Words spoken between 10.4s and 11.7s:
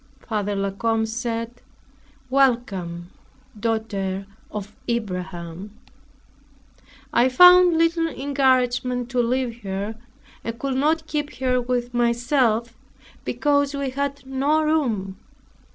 and could not keep her